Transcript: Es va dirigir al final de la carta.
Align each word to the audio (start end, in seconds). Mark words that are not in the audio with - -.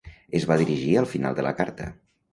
Es 0.39 0.47
va 0.51 0.57
dirigir 0.61 0.95
al 1.03 1.07
final 1.13 1.39
de 1.41 1.45
la 1.49 1.53
carta. 1.63 1.91